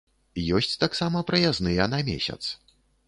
Ёсць 0.59 0.79
таксама 0.83 1.21
праязныя 1.31 1.89
на 1.93 2.01
месяц. 2.09 2.39